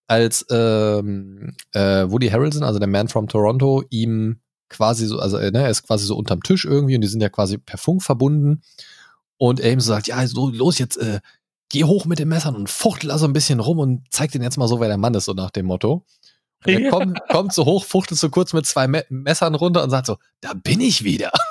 [0.07, 5.51] als ähm, äh, Woody Harrelson, also der Man from Toronto, ihm quasi so, also äh,
[5.51, 8.03] ne, er ist quasi so unterm Tisch irgendwie und die sind ja quasi per Funk
[8.03, 8.61] verbunden
[9.37, 11.19] und er ihm so sagt, ja, so, los jetzt, äh,
[11.69, 14.43] geh hoch mit den Messern und fuchtel da so ein bisschen rum und zeig den
[14.43, 16.05] jetzt mal so, wer der Mann ist, so nach dem Motto.
[16.65, 16.89] Und er ja.
[16.89, 20.17] kommt, kommt so hoch, fuchtelt so kurz mit zwei Me Messern runter und sagt so,
[20.41, 21.31] da bin ich wieder.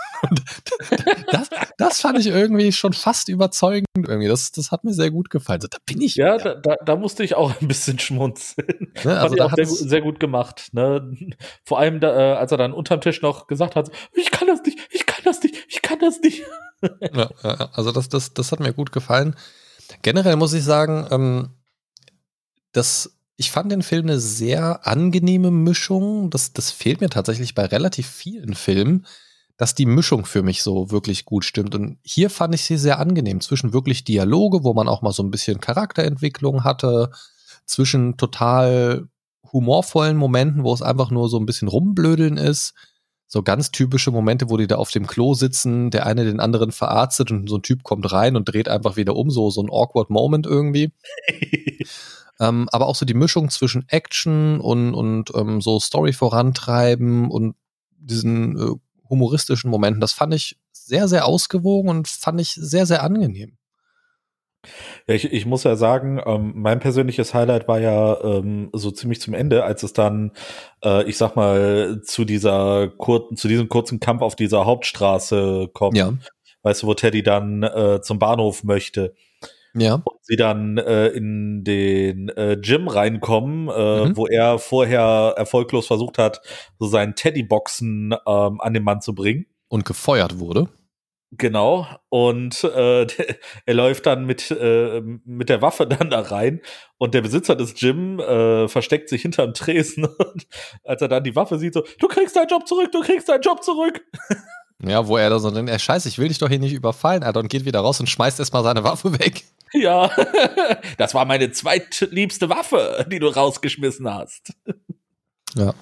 [1.30, 3.86] Das, das fand ich irgendwie schon fast überzeugend.
[3.96, 4.28] Irgendwie.
[4.28, 5.60] Das, das hat mir sehr gut gefallen.
[5.60, 6.14] So, da bin ich.
[6.14, 8.92] Ja, da, da, da, musste ich auch ein bisschen schmunzeln.
[9.04, 10.68] Ne, also ich auch sehr, sehr, gut gemacht.
[10.72, 11.14] Ne?
[11.64, 14.62] Vor allem, da, äh, als er dann unterm Tisch noch gesagt hat, ich kann das
[14.62, 15.03] nicht, ich kann das nicht,
[15.74, 16.42] ich kann das nicht.
[17.12, 17.30] Ja,
[17.72, 19.36] also das, das, das hat mir gut gefallen.
[20.02, 21.50] Generell muss ich sagen, ähm,
[22.72, 26.30] dass ich fand den Film eine sehr angenehme Mischung.
[26.30, 29.06] Das, das fehlt mir tatsächlich bei relativ vielen Filmen,
[29.56, 31.74] dass die Mischung für mich so wirklich gut stimmt.
[31.74, 33.40] Und hier fand ich sie sehr angenehm.
[33.40, 37.10] Zwischen wirklich Dialoge, wo man auch mal so ein bisschen Charakterentwicklung hatte,
[37.66, 39.08] zwischen total
[39.52, 42.74] humorvollen Momenten, wo es einfach nur so ein bisschen rumblödeln ist
[43.34, 46.70] so ganz typische Momente, wo die da auf dem Klo sitzen, der eine den anderen
[46.70, 49.70] verarztet und so ein Typ kommt rein und dreht einfach wieder um, so, so ein
[49.70, 50.92] awkward Moment irgendwie.
[52.38, 57.56] ähm, aber auch so die Mischung zwischen Action und, und ähm, so Story vorantreiben und
[57.98, 58.70] diesen äh,
[59.10, 63.58] humoristischen Momenten, das fand ich sehr, sehr ausgewogen und fand ich sehr, sehr angenehm.
[65.06, 69.20] Ja, ich, ich muss ja sagen, ähm, mein persönliches Highlight war ja ähm, so ziemlich
[69.20, 70.32] zum Ende, als es dann,
[70.84, 75.96] äh, ich sag mal, zu dieser kurzen, zu diesem kurzen Kampf auf dieser Hauptstraße kommt.
[75.96, 76.12] Ja.
[76.62, 79.14] Weißt du, wo Teddy dann äh, zum Bahnhof möchte.
[79.76, 79.94] Ja.
[79.94, 84.16] Und sie dann äh, in den äh, Gym reinkommen, äh, mhm.
[84.16, 86.40] wo er vorher erfolglos versucht hat,
[86.78, 89.46] so seinen Teddyboxen ähm, an den Mann zu bringen.
[89.68, 90.68] Und gefeuert wurde.
[91.38, 91.86] Genau.
[92.08, 93.06] Und äh,
[93.66, 96.60] er läuft dann mit, äh, mit der Waffe dann da rein
[96.98, 100.46] und der Besitzer des Gym äh, versteckt sich hinterm Tresen und
[100.84, 103.42] als er dann die Waffe sieht, so, du kriegst deinen Job zurück, du kriegst deinen
[103.42, 104.04] Job zurück.
[104.82, 107.22] Ja, wo er da so denkt, ey, scheiße, ich will dich doch hier nicht überfallen,
[107.22, 109.44] Alter, und geht wieder raus und schmeißt erstmal seine Waffe weg.
[109.72, 110.10] Ja,
[110.98, 114.52] das war meine zweitliebste Waffe, die du rausgeschmissen hast.
[115.54, 115.74] Ja,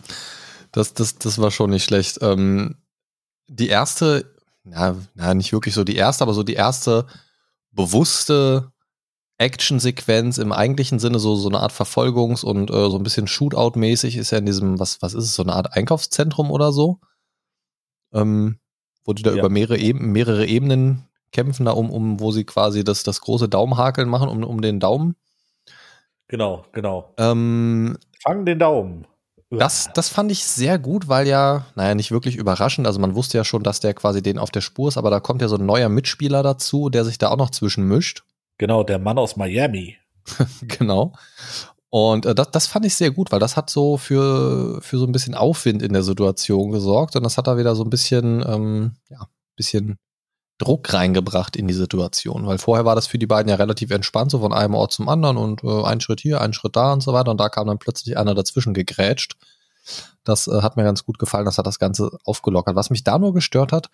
[0.72, 2.18] das, das, das war schon nicht schlecht.
[2.22, 2.76] Ähm,
[3.48, 4.31] die erste
[4.64, 7.06] na, na, nicht wirklich so die erste, aber so die erste
[7.72, 8.72] bewusste
[9.38, 14.16] Actionsequenz im eigentlichen Sinne, so, so eine Art Verfolgungs- und äh, so ein bisschen Shootout-mäßig
[14.16, 17.00] ist ja in diesem, was, was ist es, so eine Art Einkaufszentrum oder so.
[18.12, 18.58] Ähm,
[19.04, 19.38] wo die da ja.
[19.38, 23.48] über mehrere, Eben, mehrere Ebenen kämpfen, da um, um, wo sie quasi das, das große
[23.48, 25.16] Daumenhakeln machen, um, um den Daumen.
[26.28, 27.12] Genau, genau.
[27.18, 29.06] Ähm, Fang den Daumen.
[29.58, 32.86] Das, das fand ich sehr gut, weil ja, naja, nicht wirklich überraschend.
[32.86, 35.20] Also man wusste ja schon, dass der quasi den auf der Spur ist, aber da
[35.20, 38.24] kommt ja so ein neuer Mitspieler dazu, der sich da auch noch zwischenmischt.
[38.58, 39.96] Genau, der Mann aus Miami.
[40.62, 41.12] genau.
[41.90, 45.04] Und äh, das, das fand ich sehr gut, weil das hat so für, für so
[45.04, 48.42] ein bisschen Aufwind in der Situation gesorgt und das hat da wieder so ein bisschen,
[48.46, 49.98] ähm, ja, bisschen
[50.62, 54.30] Druck reingebracht in die Situation, weil vorher war das für die beiden ja relativ entspannt,
[54.30, 57.02] so von einem Ort zum anderen und äh, ein Schritt hier, ein Schritt da und
[57.02, 59.36] so weiter und da kam dann plötzlich einer dazwischen gegrätscht.
[60.24, 62.76] Das äh, hat mir ganz gut gefallen, das hat das Ganze aufgelockert.
[62.76, 63.90] Was mich da nur gestört hat,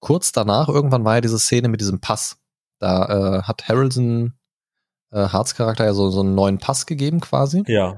[0.00, 2.36] kurz danach, irgendwann war ja diese Szene mit diesem Pass.
[2.78, 4.34] Da äh, hat Harrelson
[5.10, 7.62] äh, Harts Charakter ja so, so einen neuen Pass gegeben quasi.
[7.66, 7.90] Ja.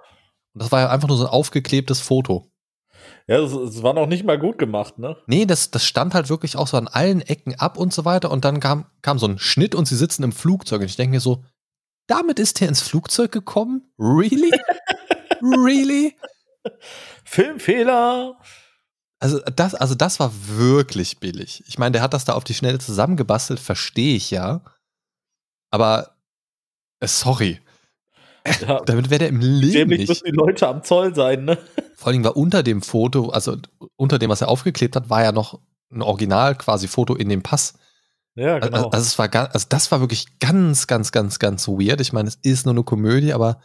[0.54, 2.51] Und das war ja einfach nur so ein aufgeklebtes Foto.
[3.28, 5.16] Ja, es war noch nicht mal gut gemacht, ne?
[5.26, 8.30] Nee, das, das stand halt wirklich auch so an allen Ecken ab und so weiter.
[8.30, 10.80] Und dann kam, kam so ein Schnitt und sie sitzen im Flugzeug.
[10.80, 11.44] Und ich denke mir so,
[12.08, 13.92] damit ist er ins Flugzeug gekommen?
[13.98, 14.50] Really?
[15.40, 16.16] really?
[17.24, 18.36] Filmfehler.
[19.20, 21.62] Also das, also das war wirklich billig.
[21.68, 24.62] Ich meine, der hat das da auf die Schnelle zusammengebastelt, verstehe ich ja.
[25.70, 26.16] Aber
[27.00, 27.60] äh, sorry.
[28.60, 28.80] Ja.
[28.86, 30.08] Damit wäre der im Leben nicht.
[30.08, 31.58] müssen die Leute am Zoll sein, ne?
[32.02, 33.56] Vor allem war unter dem Foto, also
[33.94, 35.60] unter dem, was er aufgeklebt hat, war ja noch
[35.92, 37.74] ein Original quasi Foto in dem Pass.
[38.34, 38.76] Ja, genau.
[38.76, 42.00] Also, also, es war also das war wirklich ganz, ganz, ganz, ganz weird.
[42.00, 43.60] Ich meine, es ist nur eine Komödie, aber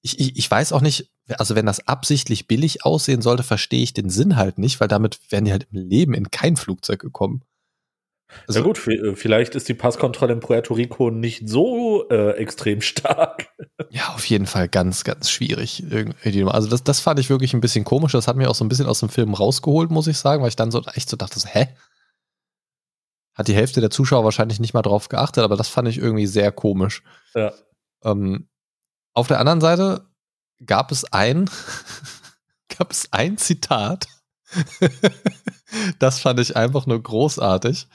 [0.00, 3.92] ich, ich, ich weiß auch nicht, also wenn das absichtlich billig aussehen sollte, verstehe ich
[3.92, 7.42] den Sinn halt nicht, weil damit wären die halt im Leben in kein Flugzeug gekommen.
[8.46, 13.48] Also, ja gut, vielleicht ist die Passkontrolle in Puerto Rico nicht so äh, extrem stark.
[13.90, 15.84] Ja, auf jeden Fall ganz, ganz schwierig.
[16.46, 18.12] Also das, das fand ich wirklich ein bisschen komisch.
[18.12, 20.48] Das hat mich auch so ein bisschen aus dem Film rausgeholt, muss ich sagen, weil
[20.48, 21.68] ich dann so echt so dachte, hä?
[23.34, 26.26] Hat die Hälfte der Zuschauer wahrscheinlich nicht mal drauf geachtet, aber das fand ich irgendwie
[26.26, 27.02] sehr komisch.
[27.34, 27.52] Ja.
[28.04, 28.48] Ähm,
[29.14, 30.06] auf der anderen Seite
[30.64, 31.48] gab es ein,
[32.78, 34.06] gab es ein Zitat,
[35.98, 37.86] das fand ich einfach nur großartig.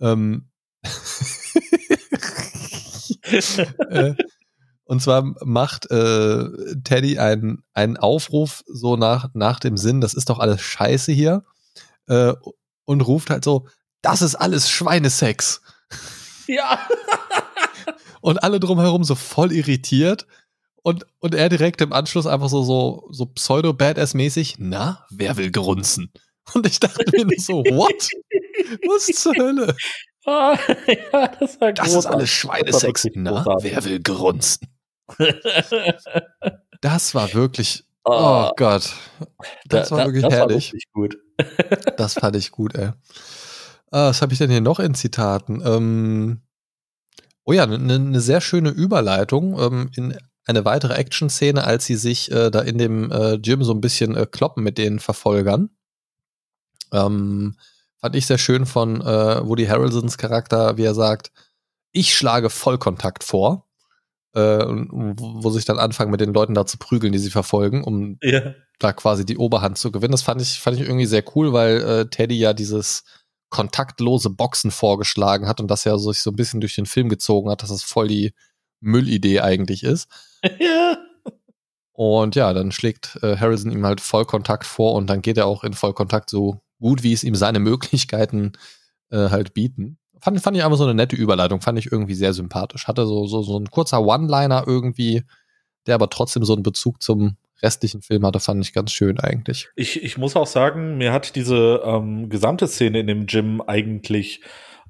[0.00, 0.48] Ähm,
[3.90, 4.14] äh,
[4.84, 6.44] und zwar macht äh,
[6.84, 11.44] Teddy einen, einen Aufruf so nach, nach dem Sinn, das ist doch alles scheiße hier.
[12.08, 12.34] Äh,
[12.84, 13.66] und ruft halt so,
[14.02, 15.62] das ist alles Schweinesex.
[16.46, 16.80] Ja.
[18.20, 20.26] und alle drumherum so voll irritiert.
[20.82, 26.12] Und, und er direkt im Anschluss einfach so, so, so pseudo-badass-mäßig, na, wer will grunzen?
[26.54, 28.10] Und ich dachte mir nur so, what?
[28.86, 29.74] Was zur Hölle?
[30.24, 33.08] Ah, ja, das, war das ist alles Schweinesex.
[33.14, 34.68] Na, wer will grunzen?
[36.80, 38.94] das war wirklich, oh, oh Gott.
[39.66, 40.72] Das da, war wirklich das herrlich.
[40.72, 41.18] War gut.
[41.96, 42.90] das fand ich gut, ey.
[43.90, 45.60] Ah, was habe ich denn hier noch in Zitaten?
[45.66, 46.42] Ähm,
[47.42, 52.30] oh ja, eine ne sehr schöne Überleitung ähm, in eine weitere Action-Szene, als sie sich
[52.32, 55.70] äh, da in dem äh, Gym so ein bisschen äh, kloppen mit den Verfolgern.
[56.92, 57.56] Ähm,
[58.00, 61.30] fand ich sehr schön von äh, Woody Harrelsons Charakter, wie er sagt,
[61.92, 63.68] ich schlage Vollkontakt vor.
[64.34, 68.16] Äh, wo, sich dann anfangen, mit den Leuten da zu prügeln, die sie verfolgen, um
[68.22, 68.54] ja.
[68.78, 70.12] da quasi die Oberhand zu gewinnen.
[70.12, 73.04] Das fand ich, fand ich irgendwie sehr cool, weil äh, Teddy ja dieses
[73.50, 77.50] kontaktlose Boxen vorgeschlagen hat und das ja sich so ein bisschen durch den Film gezogen
[77.50, 78.32] hat, dass das voll die
[78.80, 80.08] Müllidee eigentlich ist.
[80.58, 80.98] Ja.
[81.94, 85.62] Und ja, dann schlägt äh, Harrison ihm halt Vollkontakt vor und dann geht er auch
[85.62, 88.52] in Vollkontakt so gut, wie es ihm seine Möglichkeiten
[89.10, 89.98] äh, halt bieten.
[90.20, 92.88] Fand, fand ich einfach so eine nette Überleitung, fand ich irgendwie sehr sympathisch.
[92.88, 95.24] Hatte so, so, so ein kurzer One-Liner irgendwie,
[95.86, 99.68] der aber trotzdem so einen Bezug zum restlichen Film hatte, fand ich ganz schön eigentlich.
[99.76, 104.40] Ich, ich muss auch sagen, mir hat diese ähm, gesamte Szene in dem Gym eigentlich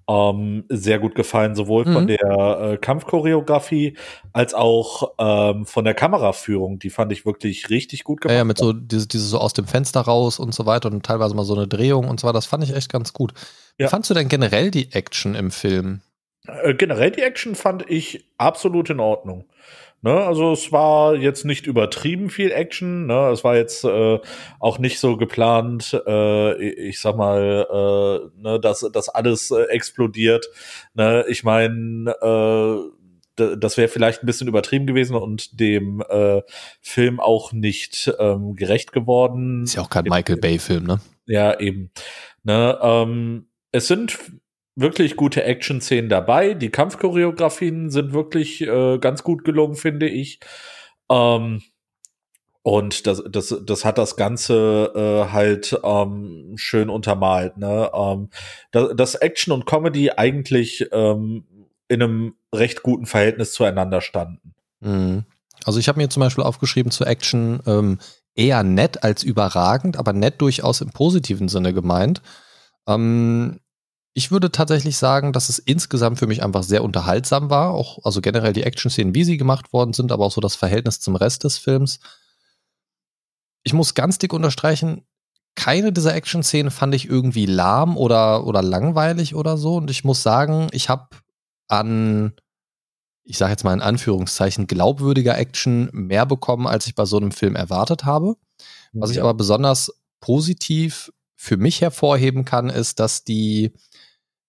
[0.08, 1.92] ähm, sehr gut gefallen, sowohl mhm.
[1.92, 3.96] von der äh, Kampfchoreografie
[4.32, 6.78] als auch ähm, von der Kameraführung.
[6.78, 8.32] Die fand ich wirklich richtig gut gemacht.
[8.32, 11.04] Ja, ja mit so diese, diese so aus dem Fenster raus und so weiter und
[11.04, 12.34] teilweise mal so eine Drehung und so weiter.
[12.34, 13.32] Das fand ich echt ganz gut.
[13.76, 13.88] Wie ja.
[13.88, 16.00] fandst du denn generell die Action im Film?
[16.46, 19.44] Äh, generell die Action fand ich absolut in Ordnung.
[20.04, 23.06] Ne, also es war jetzt nicht übertrieben viel Action.
[23.06, 24.18] Ne, es war jetzt äh,
[24.58, 26.00] auch nicht so geplant.
[26.06, 30.48] Äh, ich sag mal, äh, ne, dass das alles äh, explodiert.
[30.94, 36.42] Ne, ich meine, äh, das wäre vielleicht ein bisschen übertrieben gewesen und dem äh,
[36.80, 39.62] Film auch nicht ähm, gerecht geworden.
[39.62, 41.00] Ist ja auch kein Michael Bay-Film, ne?
[41.26, 41.92] Ja, eben.
[42.42, 44.18] Ne, ähm, es sind
[44.74, 46.54] wirklich gute Action-Szenen dabei.
[46.54, 50.40] Die Kampfchoreografien sind wirklich äh, ganz gut gelungen, finde ich.
[51.10, 51.62] Ähm,
[52.62, 57.56] und das, das, das hat das Ganze äh, halt ähm, schön untermalt.
[57.56, 57.90] Ne?
[57.92, 58.30] Ähm,
[58.70, 61.44] das, das Action und Comedy eigentlich ähm,
[61.88, 64.54] in einem recht guten Verhältnis zueinander standen.
[64.80, 65.24] Mhm.
[65.64, 67.98] Also ich habe mir zum Beispiel aufgeschrieben zur Action ähm,
[68.34, 72.22] eher nett als überragend, aber nett durchaus im positiven Sinne gemeint.
[72.86, 73.60] Ähm,
[74.14, 77.70] ich würde tatsächlich sagen, dass es insgesamt für mich einfach sehr unterhaltsam war.
[77.70, 81.00] Auch, also generell die Action-Szenen, wie sie gemacht worden sind, aber auch so das Verhältnis
[81.00, 82.00] zum Rest des Films.
[83.62, 85.06] Ich muss ganz dick unterstreichen,
[85.54, 89.76] keine dieser Action-Szenen fand ich irgendwie lahm oder, oder langweilig oder so.
[89.76, 91.08] Und ich muss sagen, ich habe
[91.68, 92.34] an,
[93.24, 97.32] ich sage jetzt mal in Anführungszeichen, glaubwürdiger Action mehr bekommen, als ich bei so einem
[97.32, 98.36] Film erwartet habe.
[98.94, 101.10] Was ich aber besonders positiv
[101.42, 103.72] für mich hervorheben kann, ist, dass die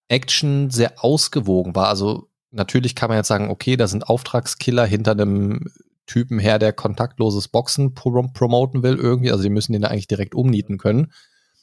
[0.10, 1.88] Action sehr ausgewogen war.
[1.88, 5.72] Also natürlich kann man jetzt sagen, okay, da sind Auftragskiller hinter einem
[6.06, 9.32] Typen her, der kontaktloses Boxen prom promoten will irgendwie.
[9.32, 11.12] Also die müssen den da eigentlich direkt umnieten können.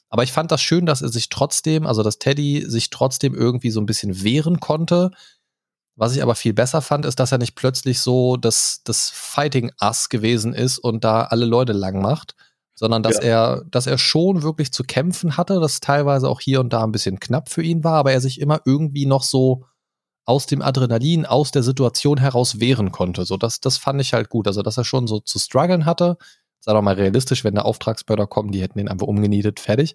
[0.09, 3.71] Aber ich fand das schön, dass er sich trotzdem, also dass Teddy sich trotzdem irgendwie
[3.71, 5.11] so ein bisschen wehren konnte.
[5.95, 9.71] Was ich aber viel besser fand, ist, dass er nicht plötzlich so das, das Fighting
[9.79, 12.35] Ass gewesen ist und da alle Leute lang macht,
[12.81, 13.21] sondern dass ja.
[13.21, 16.91] er, dass er schon wirklich zu kämpfen hatte, das teilweise auch hier und da ein
[16.91, 19.65] bisschen knapp für ihn war, aber er sich immer irgendwie noch so
[20.25, 23.23] aus dem Adrenalin, aus der Situation heraus wehren konnte.
[23.25, 24.47] So, das, das fand ich halt gut.
[24.47, 26.17] Also, dass er schon so zu strugglen hatte.
[26.59, 29.93] Sei doch mal realistisch, wenn der Auftragsmörder kommen, die hätten ihn einfach umgenietet, fertig.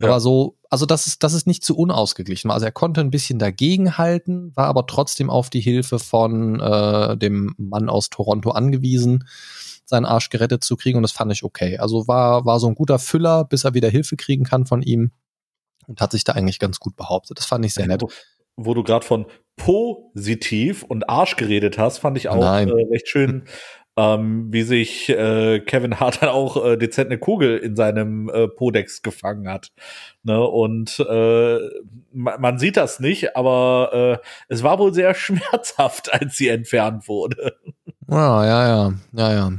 [0.00, 0.08] Ja.
[0.08, 2.50] Aber so, also das ist, das ist nicht zu unausgeglichen.
[2.50, 7.54] Also er konnte ein bisschen dagegenhalten, war aber trotzdem auf die Hilfe von äh, dem
[7.56, 9.24] Mann aus Toronto angewiesen
[9.88, 11.78] seinen Arsch gerettet zu kriegen und das fand ich okay.
[11.78, 15.12] Also war, war so ein guter Füller, bis er wieder Hilfe kriegen kann von ihm
[15.86, 17.38] und hat sich da eigentlich ganz gut behauptet.
[17.38, 18.02] Das fand ich sehr nett.
[18.02, 18.10] Wo,
[18.56, 23.44] wo du gerade von positiv und Arsch geredet hast, fand ich auch äh, recht schön,
[23.96, 28.46] ähm, wie sich äh, Kevin Hart dann auch äh, dezent eine Kugel in seinem äh,
[28.46, 29.72] Podex gefangen hat.
[30.22, 30.40] Ne?
[30.40, 31.58] Und äh,
[32.12, 37.08] man, man sieht das nicht, aber äh, es war wohl sehr schmerzhaft, als sie entfernt
[37.08, 37.56] wurde.
[38.08, 39.52] Ja, ja, ja, ja, ja.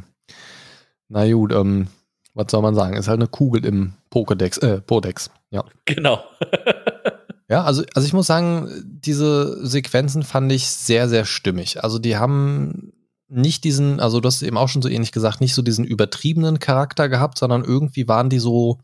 [1.10, 1.88] Na gut, ähm,
[2.34, 2.96] was soll man sagen?
[2.96, 5.63] Ist halt eine Kugel im Pokédex, äh, Podex, ja.
[5.86, 6.24] Genau.
[7.50, 11.84] ja, also, also ich muss sagen, diese Sequenzen fand ich sehr, sehr stimmig.
[11.84, 12.93] Also die haben
[13.30, 16.60] nicht diesen, also du hast eben auch schon so ähnlich gesagt, nicht so diesen übertriebenen
[16.60, 18.80] Charakter gehabt, sondern irgendwie waren die so,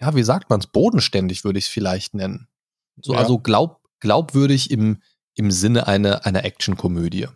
[0.00, 2.48] ja, wie sagt man es, bodenständig würde ich es vielleicht nennen.
[3.00, 3.20] So, ja.
[3.20, 4.98] also glaub, glaubwürdig im,
[5.34, 7.28] im Sinne einer, einer Actionkomödie.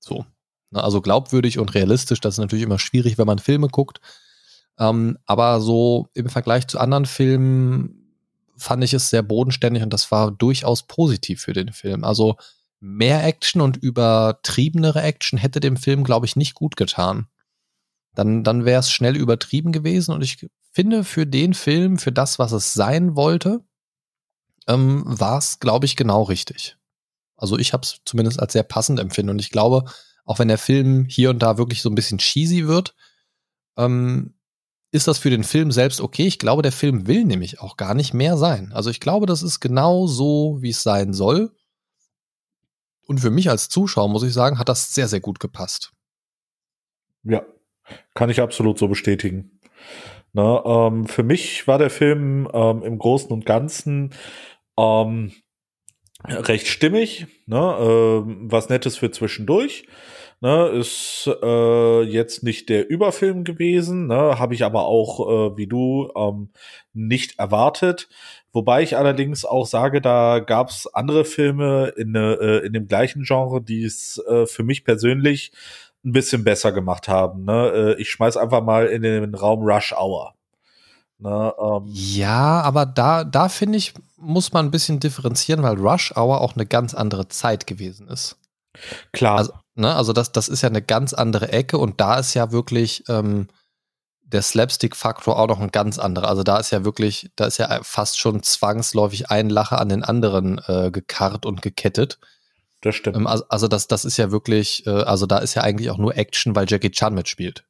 [0.00, 0.24] So.
[0.70, 4.00] Ne, also glaubwürdig und realistisch, das ist natürlich immer schwierig, wenn man Filme guckt.
[4.78, 8.14] Ähm, aber so im Vergleich zu anderen Filmen
[8.56, 12.04] fand ich es sehr bodenständig und das war durchaus positiv für den Film.
[12.04, 12.36] Also
[12.80, 17.28] mehr Action und übertriebenere Action hätte dem Film, glaube ich, nicht gut getan.
[18.14, 22.38] Dann, dann wäre es schnell übertrieben gewesen und ich finde für den Film, für das,
[22.38, 23.64] was es sein wollte,
[24.66, 26.76] ähm, war es, glaube ich, genau richtig.
[27.36, 29.84] Also ich habe es zumindest als sehr passend empfinden und ich glaube,
[30.28, 32.94] auch wenn der Film hier und da wirklich so ein bisschen cheesy wird,
[33.78, 34.34] ähm,
[34.90, 36.26] ist das für den Film selbst okay.
[36.26, 38.70] Ich glaube, der Film will nämlich auch gar nicht mehr sein.
[38.74, 41.56] Also ich glaube, das ist genau so, wie es sein soll.
[43.06, 45.92] Und für mich als Zuschauer, muss ich sagen, hat das sehr, sehr gut gepasst.
[47.22, 47.42] Ja,
[48.12, 49.58] kann ich absolut so bestätigen.
[50.34, 54.12] Na, ähm, für mich war der Film ähm, im Großen und Ganzen
[54.76, 55.32] ähm,
[56.24, 59.86] recht stimmig, ne, äh, was Nettes für zwischendurch.
[60.40, 65.66] Ne, ist äh, jetzt nicht der Überfilm gewesen, ne, habe ich aber auch, äh, wie
[65.66, 66.50] du, ähm,
[66.92, 68.08] nicht erwartet.
[68.52, 73.24] Wobei ich allerdings auch sage, da gab es andere Filme in, äh, in dem gleichen
[73.24, 75.50] Genre, die es äh, für mich persönlich
[76.04, 77.44] ein bisschen besser gemacht haben.
[77.44, 77.96] Ne?
[77.98, 80.34] Äh, ich schmeiß einfach mal in den Raum Rush Hour.
[81.18, 81.82] Ne, ähm.
[81.88, 86.54] Ja, aber da, da finde ich, muss man ein bisschen differenzieren, weil Rush Hour auch
[86.54, 88.36] eine ganz andere Zeit gewesen ist.
[89.12, 89.38] Klar.
[89.38, 89.94] Also, Ne?
[89.94, 93.46] Also das, das ist ja eine ganz andere Ecke und da ist ja wirklich ähm,
[94.22, 96.28] der Slapstick-Faktor auch noch ein ganz anderer.
[96.28, 100.02] Also da ist ja wirklich, da ist ja fast schon zwangsläufig ein Lacher an den
[100.02, 102.18] anderen äh, gekarrt und gekettet.
[102.80, 103.16] Das stimmt.
[103.16, 105.98] Ähm, also, also das, das ist ja wirklich, äh, also da ist ja eigentlich auch
[105.98, 107.64] nur Action, weil Jackie Chan mitspielt.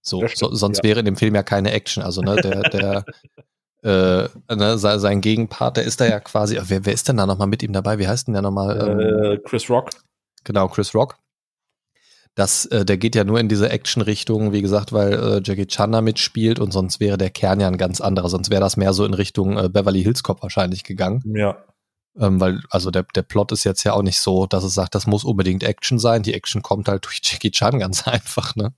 [0.00, 0.84] So, stimmt, so sonst ja.
[0.84, 2.04] wäre in dem Film ja keine Action.
[2.04, 3.04] Also ne, der, der
[3.82, 7.46] äh, ne, sein Gegenpart, der ist da ja quasi, wer, wer ist denn da nochmal
[7.46, 7.98] mit ihm dabei?
[7.98, 8.76] Wie heißt denn der nochmal?
[8.76, 9.90] Äh, ähm, Chris Rock.
[10.44, 11.16] Genau, Chris Rock.
[12.34, 15.90] Das, äh, der geht ja nur in diese Action-Richtung, wie gesagt, weil äh, Jackie Chan
[15.90, 18.28] da mitspielt und sonst wäre der Kern ja ein ganz anderer.
[18.28, 21.22] Sonst wäre das mehr so in Richtung äh, Beverly Hills Cop wahrscheinlich gegangen.
[21.34, 21.64] Ja.
[22.16, 24.94] Ähm, weil, also der, der Plot ist jetzt ja auch nicht so, dass es sagt,
[24.94, 26.22] das muss unbedingt Action sein.
[26.22, 28.72] Die Action kommt halt durch Jackie Chan ganz einfach, ne?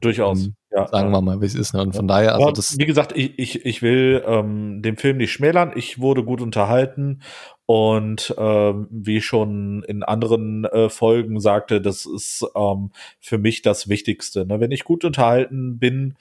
[0.00, 0.46] Durchaus.
[0.46, 1.72] Um, ja, sagen wir mal, wie es ist.
[1.72, 1.80] Ne?
[1.80, 2.78] Und von daher, also das.
[2.78, 5.72] Wie gesagt, ich, ich, ich will ähm, dem Film nicht schmälern.
[5.74, 7.22] Ich wurde gut unterhalten
[7.64, 12.90] und ähm, wie schon in anderen äh, Folgen sagte, das ist ähm,
[13.20, 14.44] für mich das Wichtigste.
[14.46, 14.60] Ne?
[14.60, 16.16] Wenn ich gut unterhalten bin,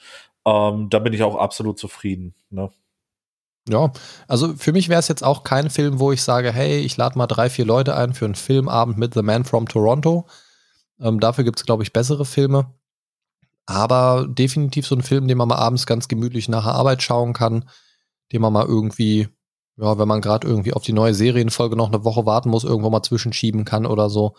[0.45, 2.34] ähm, dann bin ich auch absolut zufrieden.
[2.50, 2.69] Ne?
[3.67, 3.91] Ja,
[4.28, 7.17] also für mich wäre es jetzt auch kein Film, wo ich sage, hey, ich lade
[7.17, 10.28] mal drei, vier Leute ein für einen Filmabend mit The Man from Toronto.
[11.00, 12.71] Ähm, dafür gibt es, glaube ich, bessere Filme.
[13.65, 17.34] Aber definitiv so ein Film, den man mal abends ganz gemütlich nach der Arbeit schauen
[17.34, 17.69] kann,
[18.32, 19.30] den man mal irgendwie
[19.78, 22.89] ja, wenn man gerade irgendwie auf die neue Serienfolge noch eine Woche warten muss, irgendwo
[22.89, 24.36] mal zwischenschieben kann oder so.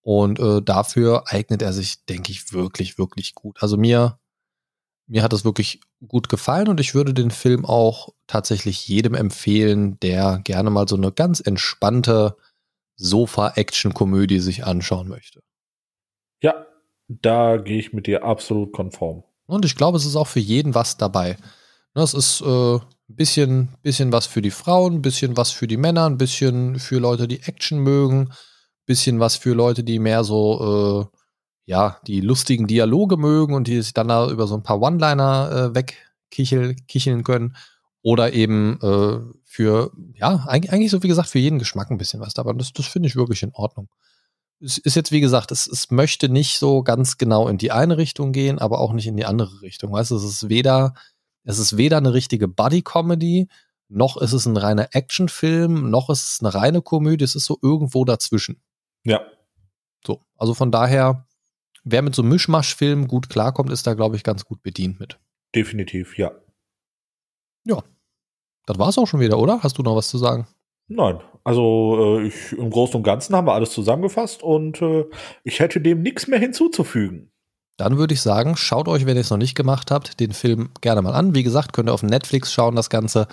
[0.00, 3.62] Und äh, dafür eignet er sich, denke ich, wirklich, wirklich gut.
[3.62, 4.18] Also mir,
[5.06, 9.98] mir hat es wirklich gut gefallen und ich würde den Film auch tatsächlich jedem empfehlen,
[10.00, 12.36] der gerne mal so eine ganz entspannte
[12.96, 15.42] Sofa-Action-Komödie sich anschauen möchte.
[16.42, 16.66] Ja,
[17.08, 19.24] da gehe ich mit dir absolut konform.
[19.46, 21.36] Und ich glaube, es ist auch für jeden was dabei.
[21.92, 25.76] Das ist äh, ein bisschen, bisschen was für die Frauen, ein bisschen was für die
[25.76, 28.34] Männer, ein bisschen für Leute, die Action mögen, ein
[28.86, 31.18] bisschen was für Leute, die mehr so, äh,
[31.66, 35.72] ja, die lustigen Dialoge mögen und die sich dann da über so ein paar One-Liner
[35.72, 37.56] äh, wegkicheln können.
[38.02, 42.20] Oder eben äh, für, ja, eigentlich, eigentlich so wie gesagt, für jeden Geschmack ein bisschen
[42.20, 42.50] was dabei.
[42.50, 43.88] Und das, das finde ich wirklich in Ordnung.
[44.64, 47.98] Es ist jetzt, wie gesagt, es, es möchte nicht so ganz genau in die eine
[47.98, 49.92] Richtung gehen, aber auch nicht in die andere Richtung.
[49.92, 50.94] Weißt du, es ist weder
[51.44, 53.48] es ist weder eine richtige Buddy-Comedy,
[53.88, 57.24] noch ist es ein reiner Actionfilm, noch ist es eine reine Komödie.
[57.24, 58.60] Es ist so irgendwo dazwischen.
[59.04, 59.20] Ja.
[60.04, 61.26] So, also von daher,
[61.84, 65.20] wer mit so Mischmasch-Filmen gut klarkommt, ist da, glaube ich, ganz gut bedient mit.
[65.54, 66.32] Definitiv, ja.
[67.64, 67.82] Ja.
[68.66, 69.62] Das war's auch schon wieder, oder?
[69.62, 70.46] Hast du noch was zu sagen?
[70.88, 75.04] Nein, also äh, ich, im Großen und Ganzen haben wir alles zusammengefasst und äh,
[75.42, 77.30] ich hätte dem nichts mehr hinzuzufügen.
[77.76, 80.70] Dann würde ich sagen, schaut euch, wenn ihr es noch nicht gemacht habt, den Film
[80.80, 81.34] gerne mal an.
[81.34, 83.26] Wie gesagt, könnt ihr auf Netflix schauen, das Ganze.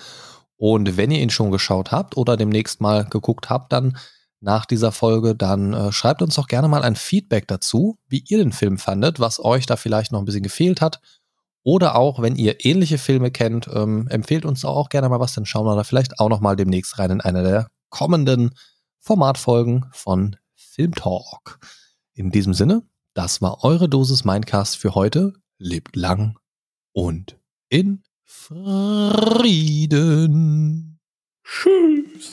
[0.56, 3.96] Und wenn ihr ihn schon geschaut habt oder demnächst mal geguckt habt, dann
[4.40, 8.38] nach dieser Folge, dann äh, schreibt uns doch gerne mal ein Feedback dazu, wie ihr
[8.38, 11.00] den Film fandet, was euch da vielleicht noch ein bisschen gefehlt hat.
[11.64, 15.46] Oder auch, wenn ihr ähnliche Filme kennt, ähm, empfehlt uns auch gerne mal was, dann
[15.46, 18.50] schauen wir da vielleicht auch noch mal demnächst rein in einer der kommenden
[18.98, 21.60] Formatfolgen von Film Talk.
[22.14, 22.82] In diesem Sinne,
[23.14, 25.34] das war eure Dosis Mindcast für heute.
[25.58, 26.38] Lebt lang
[26.92, 27.38] und
[27.68, 29.78] in Frieden.
[31.44, 32.32] Tschüss.